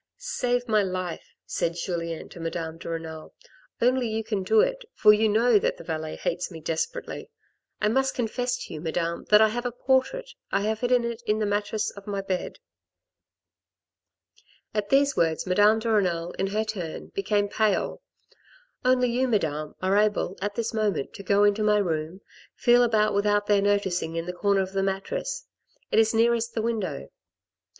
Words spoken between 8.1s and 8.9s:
confess to you,